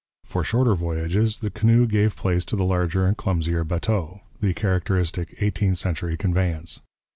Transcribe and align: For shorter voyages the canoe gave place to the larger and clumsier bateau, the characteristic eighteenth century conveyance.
For 0.25 0.43
shorter 0.43 0.73
voyages 0.73 1.37
the 1.37 1.51
canoe 1.51 1.85
gave 1.85 2.15
place 2.15 2.43
to 2.45 2.55
the 2.55 2.63
larger 2.65 3.05
and 3.05 3.15
clumsier 3.15 3.63
bateau, 3.63 4.21
the 4.39 4.55
characteristic 4.55 5.35
eighteenth 5.39 5.77
century 5.77 6.17
conveyance. 6.17 6.79